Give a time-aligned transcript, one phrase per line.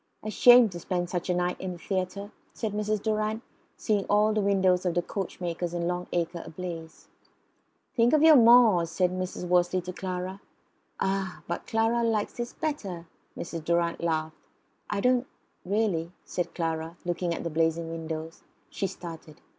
[0.23, 3.03] "A shame to spend such a night in the theatre!" said Mrs.
[3.03, 3.43] Durrant,
[3.77, 7.07] seeing all the windows of the coachmakers in Long Acre ablaze.
[7.95, 9.47] "Think of your moors!" said Mr.
[9.47, 10.41] Wortley to Clara.
[10.99, 11.43] "Ah!
[11.47, 13.05] but Clara likes this better,"
[13.37, 13.63] Mrs.
[13.63, 14.35] Durrant laughed.
[14.89, 15.25] "I don't know
[15.71, 18.41] really," said Clara, looking at the blazing windows.
[18.71, 19.39] She started.